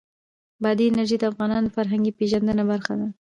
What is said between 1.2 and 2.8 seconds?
افغانانو د فرهنګي پیژندنې